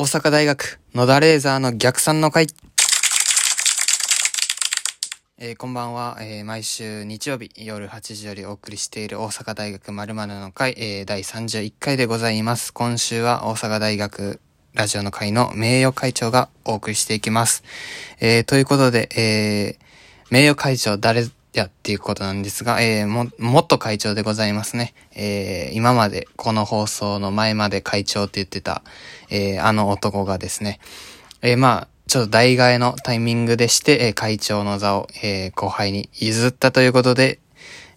[0.00, 2.46] 大阪大学野田レーザーの逆算の会。
[5.38, 12.72] えー、こんばんは、えー、毎週日曜日夜8時よりお送りしている大阪大学〇〇の会、えー、第31回でございます。
[12.72, 14.40] 今週は大阪大学
[14.72, 17.64] ラジオの会の名誉会長がお送りしていきます。
[18.20, 19.84] えー、ということで、えー、
[20.30, 24.94] 名誉会長誰やっていうことなんですが、えー、も、もっと会長でございますね。
[25.14, 28.82] えー、今までこの放送の前まで会長って言ってた、
[29.30, 30.78] えー、あの男がですね、
[31.42, 37.38] えー、まあ、ちょっと代替えのタイミングでして、えー、会長の座を、えー、後輩に譲ったということで、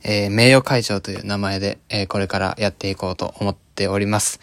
[0.04, 4.40] えー、名誉会長という名前で、えー、これからやっていこうと思っております。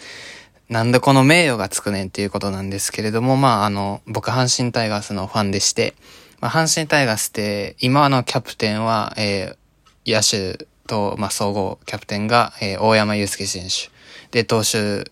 [0.69, 5.95] なんでこの名誉がつくねんっていうことなんですけれども、まあ、あの、僕、阪神タイガースのファンでして、
[6.41, 13.91] まあ、阪神タイガースって、今のキャプテンは、えー、野手と、まあ、総合キャプテンが、えー、大山祐介選手。
[14.31, 15.11] で、投手、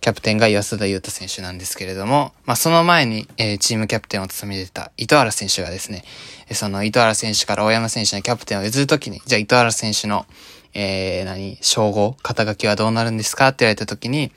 [0.00, 6.02] キャプテンが安田優太選手なんですけれども、まあ、その前に、えー、チームキャプテンを務めてた糸原選手がですね、
[6.50, 10.26] その糸原選手から大山選手のキャプテンを譲るときに、じゃあ糸原選手の、
[10.74, 13.48] えー、何、称号、肩書きはどうなるんですか？
[13.48, 14.32] って言われたときに、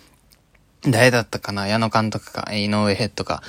[0.83, 1.65] 誰だったかな？
[1.65, 3.41] 矢野監督か、井上ヘッドか、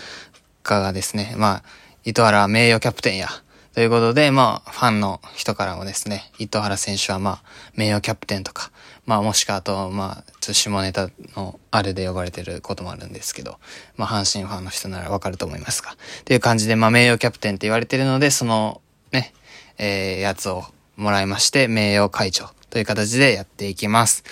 [0.62, 1.62] かがですね、まあ、
[2.06, 3.26] 糸原名誉キャプテンや。
[3.74, 7.42] ということで、まあ、ファンの人からもですね、糸原選手はまあ、
[7.74, 8.70] 名誉キャプテンとか、
[9.06, 13.58] まあ、もしくはあと、まあ、ちょっと下ネタのあれで呼ばれてることもあるんですけど、
[13.96, 19.34] まあ、阪神ファンの人ならわかると思いますが、っていう感じで、まあ、名誉キャプテンって言われてるので、その、ね、
[19.76, 24.22] えー、やつをもらいまして、名誉会長という形でやっていきます。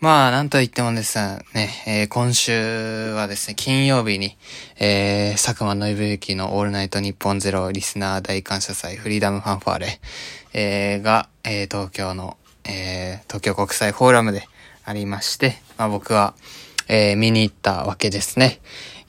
[0.00, 1.42] まあ、なんと言ってもですね、
[1.84, 4.36] えー、今週はですね、金曜日に、
[4.78, 10.00] えー、佐久間信之のオールナイトニッポンゼロリスナー大感謝祭フリーダムファンファーレ、
[10.54, 14.46] えー、が、えー、東京の、えー、東京国際フォーラムで
[14.84, 16.34] ありまして、まあ僕は、
[16.86, 18.60] えー、見に行ったわけですね。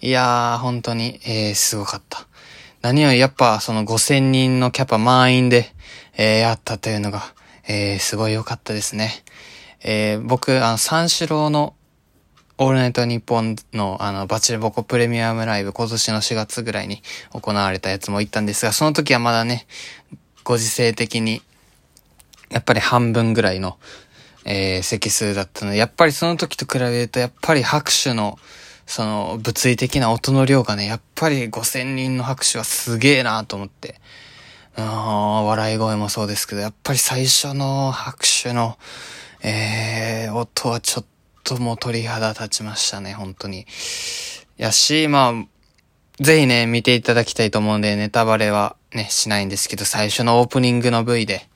[0.02, 2.26] いやー、本当に、えー、すごかった。
[2.82, 5.72] 何よりやっぱその5000人のキャパ満員で、
[6.18, 7.22] えー、やったというのが、
[7.68, 9.12] えー、すごい良かったですね。
[9.82, 11.76] えー、僕、あの、三四郎の
[12.58, 17.02] オールナイトニッポンのあの、バチルボコプレミアムライブ今年の4月ぐらいに
[17.32, 19.66] 行われたやつも行ったんですが、その時はまだね、
[20.44, 21.42] ご時世的に、
[22.50, 23.78] やっぱり半分ぐらいの、
[24.44, 28.38] えー、席数だったので、やっぱりその時と比べると、やっぱり拍手の、
[28.86, 34.02] その、物理的な音の量がね、やっぱり5000人の拍手はすげえなと思って、
[34.78, 38.78] うん、笑い声もそうですけど、やっぱり最初の拍手の、
[39.42, 41.06] えー、音はちょっ
[41.44, 43.66] ともう鳥肌立ちましたね、本当に。
[44.58, 51.48] やし、まあ、ぜひね、見ていただきたいと思うんで、ネタバレはね、しないんですけど、最初のオープニングの V で、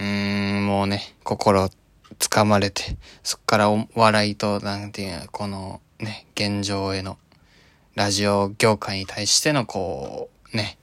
[0.00, 1.70] うーん、もうね、心
[2.18, 7.18] 掴まれて、そっからお笑いと、なんていう、このね、現状への、
[7.94, 10.78] ラジオ業界に対してのこう、ね、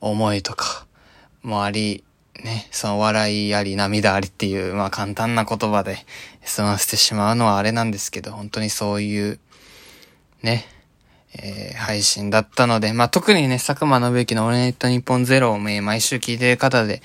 [0.00, 0.86] 思いとか
[1.42, 2.02] もあり、
[2.42, 5.98] ね、その笑いあり涙ありっていう、まあ簡単な言葉で
[6.42, 9.38] 済ませてしまうのはあれなんですけど、本当にそういう、
[10.42, 10.66] ね、
[11.36, 17.02] えー、配信だったので、まあ特にね、佐久間信之のオールネット日本ゼロを、ね、毎週聞いてる方で、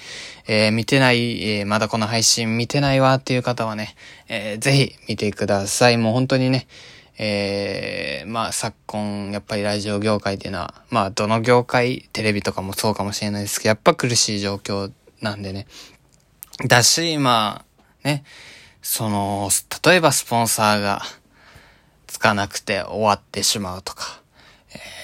[0.48, 3.96] えー、見てない、えー、まだこの配信見てないわっていう方はね、
[4.28, 5.98] えー、ぜひ見てください。
[5.98, 6.68] もう本当にね、
[7.18, 14.92] えー、まあ昨今、やっぱりラジオ業界っていうのは、まあどの業界、テレビとかもそうかもしれないですけど、やっぱ苦しい状況
[15.22, 15.68] なんでね。
[16.68, 17.64] だし、ま
[18.04, 18.24] あ、ね、
[18.82, 19.50] その、
[19.86, 21.02] 例えばスポンサーが
[22.08, 24.22] つかなくて終わってしまうとか、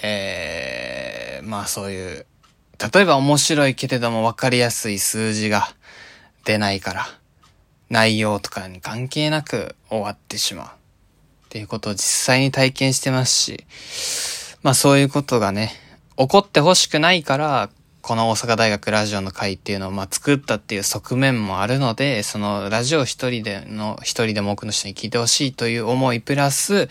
[0.04, 2.26] えー、まあそういう、
[2.94, 5.70] 例えば面白いけれども分かりやすい数字が
[6.44, 7.06] 出ないから、
[7.90, 10.68] 内容とかに関係なく終わってしまう。
[10.68, 10.70] っ
[11.50, 13.66] ていうことを実際に体験してますし、
[14.62, 15.72] まあそういうことがね、
[16.18, 17.70] 起こってほしくないから、
[18.06, 26.88] この大阪大学ラジオの会っていうのをまあ作ったっていう側面もあるので、そのラジオ一人での、一人でも多くの人に聞いてほしいという思いプラス、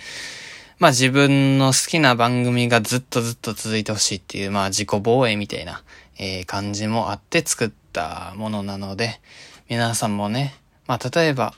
[0.81, 5.85] まあ自分の好きな番組がずっとずっと続いてほしいっていう、まあ自己防衛みたいな、
[6.19, 9.21] えー、感じもあって作ったものなので、
[9.69, 10.57] 皆さんもね、
[10.89, 11.55] まあ例えば、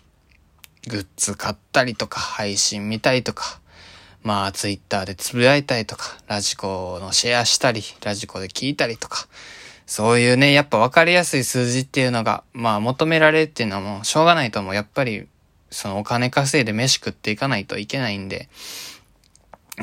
[0.86, 3.58] グッズ買ったりとか、配信見たいとか、
[4.26, 9.28] まあ、ツイッターでつぶやいたりとか、ラジコのシェアしたり、ラジコで聞いたりとか、
[9.86, 14.74] そういうね、やっぱ分かりやすい数字っていうのが、まあ求められるっていうのはもうしょうがないと思う。
[14.74, 15.28] やっぱり、
[15.70, 18.48] そのお金稼いで飯食っていかないといけないんで、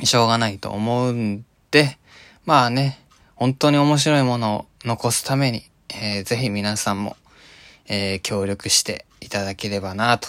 [0.03, 1.97] しょうがないと思うんで、
[2.43, 2.99] まあね、
[3.35, 7.15] 本当に面白いものを残すために、えー、ぜひ皆さんも、
[7.87, 10.27] えー、協力していただければな、と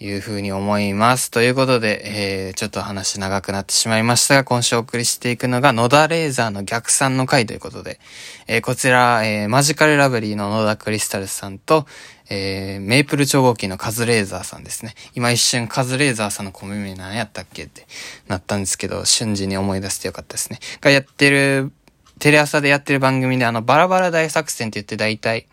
[0.00, 1.30] いうふうに思います。
[1.30, 7.98] ということで、えー、ちょっと話長くなってしまいましたが、今週お送りしていくのが、野田レーザーの逆算の回ということで、
[8.46, 11.84] えー、こちら、えー、マジカルラブリーの野田クリスタルさんと、
[12.30, 14.94] えー、メイプル超合金のカズレーザーさんですね。
[15.16, 17.86] 今一瞬カズレーザーさんのコンビ名何やったっけって
[18.28, 20.60] なったんですけど、瞬時に思い出してよかったですね。
[20.80, 21.72] がやってる、
[22.20, 25.46] テレ朝でやってる番組で、あの、バラバラ大作戦って言って大体、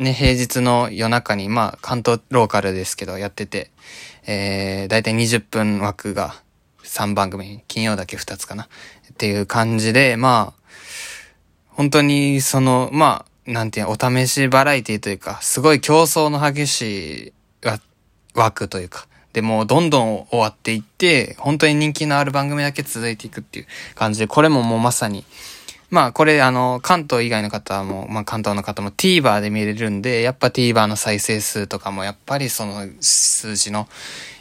[0.00, 3.70] ね、平日の夜中に、まあ、関東ローカルですけど、やってて、
[4.26, 6.36] えー、だいたい20分枠が
[6.84, 8.64] 3番組、金曜だけ2つかな。
[8.64, 10.62] っていう感じで、まあ、
[11.68, 17.32] 本当に、その、まあ、なんていうお試しバラエティというか、すごい競争の激しい
[18.34, 25.26] 枠というか、で、もうどんどん終わっていって、本当に人気のある番組だけ続いていくっていう感じで、これももうまさに、
[25.90, 33.88] まあこれあの、関東以外の方も、まあ関東の方も TVer で見れるんで、やっぱ TVer の再生数とかもやっぱりその数字の、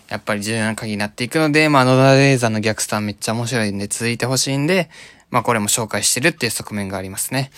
[0.09, 4.89] やっぱり重要な鍵になっていくので、まあ野田レーザーの逆算めっちゃ面白いんで続いてほしいんで、
[5.31, 7.49] まあこれも紹介してるっていう側面がありますね。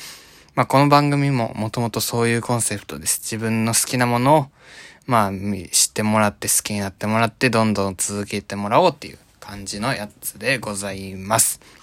[0.55, 3.19] まあこの番組ももともとそういうコンセプトです。
[3.21, 4.45] 自分の好きなものを、
[5.05, 5.31] まあ
[5.71, 11.80] 知ってもらって好きになってもらってどんどん続けてもらおうっていう感じのやつでございます。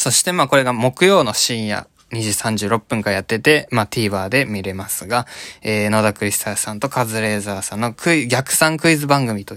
[0.00, 5.26] そしてまあこれが木曜の深夜2時36分からやってて、まあ TVer で見れますが、
[5.60, 9.56] えー、野田クリスタルさんとカズレーザーさんのクイ逆算クイズ番組と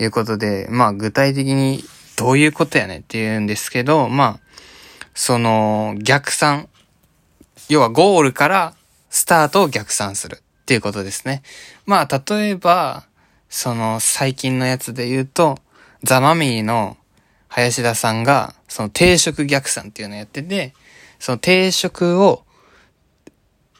[0.00, 1.84] いうことで、まあ具体的に
[2.16, 4.40] どういうことやねって言うんですけど、まあ、
[5.12, 6.70] その逆算、
[7.68, 8.74] 要はゴールから
[9.10, 11.42] スタートを逆算するっていうことですね。
[11.84, 13.04] まあ例えば、
[13.50, 15.58] その最近のやつで言うと、
[16.02, 16.96] ザ・マミーの
[17.48, 20.74] 林田さんが、その定食逆算っていうのをやってて、
[21.18, 22.44] その定食を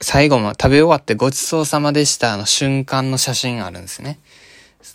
[0.00, 4.18] 最後も食べ終わってごちそうさまでしたの瞬間の写真があるんですね。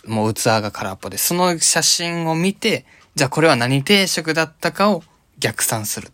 [0.04, 1.18] もう器が空っぽで。
[1.18, 2.84] その写真を見て、
[3.14, 5.04] じゃあこれは何定食だったかを
[5.38, 6.10] 逆算する。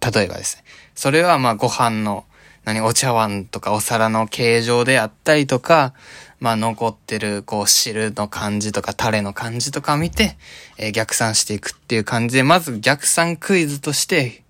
[0.00, 0.64] 例えばですね。
[0.96, 2.24] それはまあご飯の
[2.64, 5.94] 何、お茶碗とかお皿の形状であったりとか、
[6.40, 10.36] まあ残ってるこう汁の感じとかタレの感じとか見て、
[10.78, 14.44] えー、逆算していくっていう感じで、まず逆算クイズとして、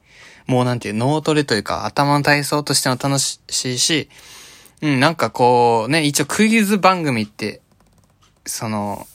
[0.47, 4.09] もうなんていう脳トレというか頭の体操としても楽しいし、
[4.83, 7.63] うん、なんかこうね、一応クイズ番組って、
[8.47, 9.07] その、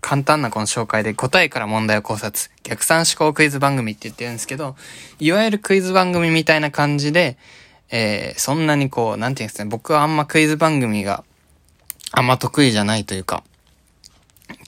[0.00, 4.74] 簡単なこの紹介で答えから問題を考察、逆算思考クイズ番組って言ってるんですけど、
[5.20, 7.38] いわゆるクイズ番組みたいな感じで、
[7.92, 11.24] えー、そんなにこう、なんていうんですね、僕はあんまクイズ番組が
[12.10, 13.44] あんま得意じゃないというか、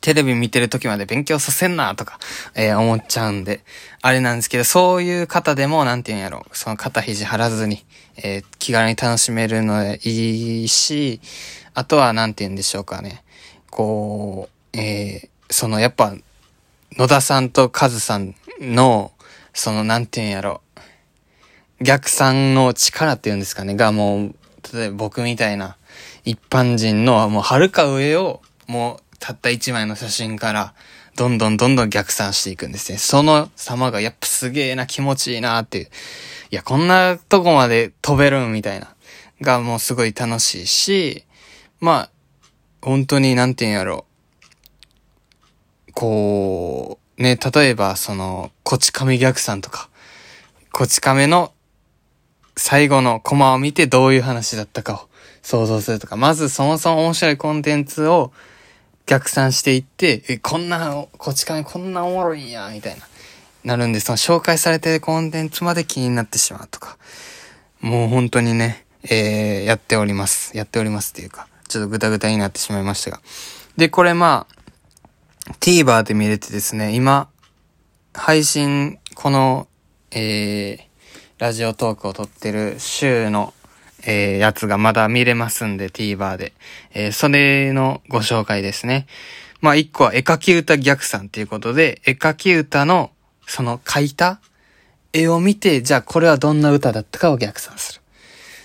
[0.01, 2.19] テレビ見てる時まで勉強させんなとか、
[2.55, 3.63] えー、思っちゃうんで、
[4.03, 7.85] あれなんですけど、そういう方でも、なんて言うんやろ、その肩肘張らずに、
[8.17, 11.21] えー、気軽に楽しめるのでいいし、
[11.73, 13.25] あとは、なんて言うんでしょうかね。
[13.71, 16.15] こう、えー、そのやっぱ、
[16.97, 19.13] 野田さんとカズさんの、
[19.55, 20.61] その、なんて言うんやろ、
[21.81, 24.35] 逆算の力っていうんですかね、がもう、
[24.73, 25.77] 例えば僕みたいな、
[26.25, 30.75] 一般人のもう遥か上をもうたった一枚の写真から
[31.17, 32.99] どんどんどんどん逆算していくんですね。
[32.99, 35.85] その様がやっぱすげえな気持ちいいなっていう。
[36.51, 38.95] いや、こんなとこまで飛べるみたいな。
[39.41, 41.25] がもうすごい楽しいし、
[41.81, 42.11] まあ、
[42.83, 44.07] 本当になんて言うんやろ
[45.89, 49.89] うこう、ね、例えばその、こち亀逆算とか、
[50.73, 51.53] こち亀の
[52.57, 55.09] 最後のコマを見てどういう話だったかを
[55.43, 58.33] 想像するとか、まずそもそも面白いコンテンツを
[59.07, 63.07] 逆算していって、え、こんな、こっち亀こんなおもろいんや、みたいな、
[63.65, 66.97] なるんで、その紹介されてるコンテンツまで気になってしまうとか、
[67.81, 70.57] もう本当にね、えー、やっております。
[70.57, 73.21] やっておりますっていうか、ちょっとグダグダになってしまいましたが。
[73.77, 77.29] で、これまあ、TVer で見れてですね、今、
[78.15, 79.69] 配信、この、
[80.13, 80.94] えー、
[81.39, 83.55] ラジオトークを撮ってる週の
[84.07, 86.53] えー、やつがまだ見れますんで、TVer で。
[86.93, 89.07] えー、それのご紹介ですね。
[89.61, 93.11] まあ、一個は絵描き歌逆算っていうことで、絵描き歌の、
[93.47, 94.41] その描いた
[95.13, 98.01] 絵を見て、じゃあこれはどんな歌だったかを逆算する。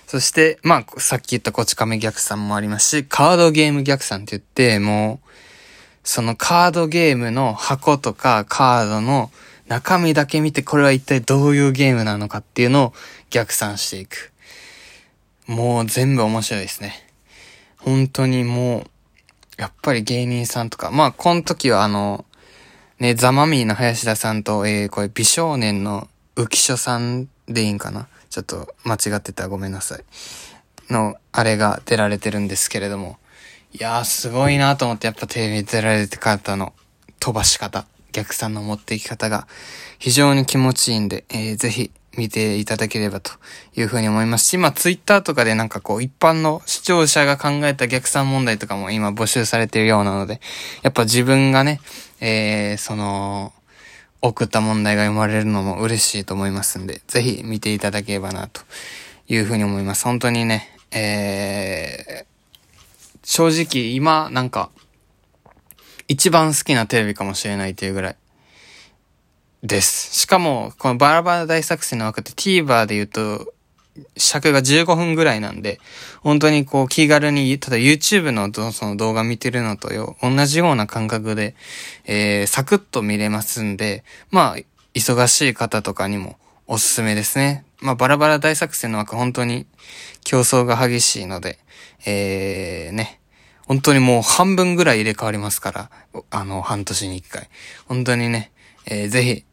[0.08, 5.30] そして、まあ、さっき言ったこち亀逆算もありますし、カードゲーム逆算って言って、もう、
[6.04, 9.32] そのカードゲームの箱とかカードの
[9.70, 12.94] 中身だけ見て、これは一体どういうゲームなのかっていうのを
[13.30, 14.32] 逆算していく。
[15.46, 17.08] もう全部面白いですね。
[17.78, 22.26] 本当にもう、やっぱり芸人さんとか、まあ、この時はあの、
[23.00, 30.04] ね、ザマミーの林田さんと、えー、これ美少年の浮所さんでいいんかなちょっと間違ってたらごめんなさい。
[30.92, 33.18] の、あれが出られてるんですけれども、
[33.72, 36.74] いやー、すごいなと思って、やっぱテレビ出られて方の
[37.20, 39.48] 飛ばし方、逆算の持っていき方が
[39.98, 43.32] 非常に気持ちいいんで、えー、ぜひ見ていただければと
[43.76, 50.42] いうふうに思いますし、今ツイッターとかでなんかこう一般の視聴者が考えた逆算問題とかも今募集されているようなので、
[50.82, 51.80] やっぱ自分がね、
[52.20, 53.54] えー、その、
[54.22, 58.62] 送った問題が生まれるのも嬉しいと思いますんで、ぜひ見ていただければなと
[59.30, 60.04] いうふうに思います。
[60.04, 62.26] 本当にね、えー、
[63.24, 64.72] 正直今なんか
[66.10, 68.16] 一番好きなテレビかもしれないというぐらい
[69.64, 70.20] です。
[70.20, 73.54] しかも、このバラバラ大作戦の枠って TVer で言うと、
[74.18, 75.80] 尺が15分ぐらいなんで、
[76.22, 81.56] 本当にこう気軽に、ただ YouTube のその動画見てるのとよ、同じような感覚で、
[82.06, 84.58] えー、サクッと見れますんで、まあ、
[84.96, 87.66] 忙しい方とかにもおすすめですね。
[87.82, 89.68] まあ、バラバラ大作戦の枠本当に
[90.24, 91.60] 競争が激しいので、
[92.08, 93.20] えー、ね、
[93.70, 95.92] 本当にもう半分ぐらい入れ替わりますから、
[96.32, 97.50] あの、半年に一回。
[97.86, 98.52] 本当にね、
[98.88, 99.44] えー、ぜひ、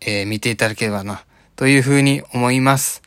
[0.00, 1.24] えー、見ていただければな、
[1.54, 3.00] というふうに思います。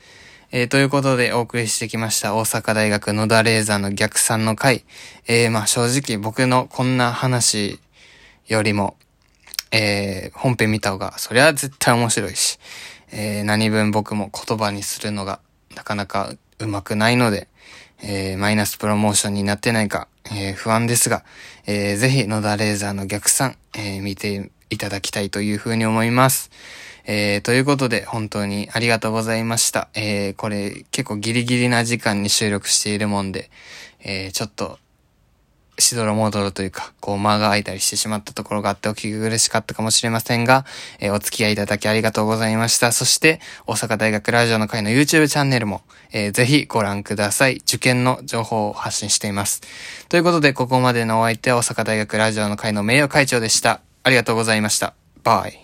[0.54, 4.86] えー、ということでお送りしてきました大阪大学野田レーザーの逆算の回。
[5.28, 7.82] えー、まあ正直僕のこんな話
[8.48, 8.96] よりも、
[9.72, 12.58] えー、本編見た方がそりゃ絶対面白いし、
[13.12, 15.42] えー、何分僕も言葉にするのが
[15.76, 17.50] なかなかうまくないので、
[18.06, 21.24] えー、マイナスプロモーションになってないか、えー、不安ですが、
[21.66, 26.52] えー、ぜひ野田レーザーの逆算、え、見ていただきたいというふうに思います。
[27.06, 29.88] え、ということで、本当にありがとうございました。
[29.94, 33.50] え、これ、結構ギリギリな時間に収録しているもんで、
[34.02, 34.80] え、ちょっと、
[35.80, 40.66] しどろもどろというか、こう間が空いたりしてしまったところがあってお聞き苦しかったかもしれませんが、
[41.00, 42.92] えー、お付き合いいただきありがとうございました。
[42.92, 47.58] そして、大阪大学ラジオの会の YouTube チャンネルも、えー、ぜひご覧ください。
[47.58, 49.62] 受験の情報を発信しています。
[50.10, 53.82] ということで、ここまでのお相手は大阪大学ラジオの会の名誉会長でした。
[54.04, 54.94] ありがとうございました。
[55.24, 55.60] バイ。